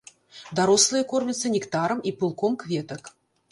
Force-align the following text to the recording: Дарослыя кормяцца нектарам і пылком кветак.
Дарослыя 0.59 1.03
кормяцца 1.11 1.53
нектарам 1.57 2.03
і 2.09 2.17
пылком 2.19 2.59
кветак. 2.67 3.15